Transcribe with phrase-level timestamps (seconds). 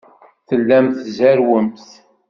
[0.47, 1.87] Tellamt tzerrwemt.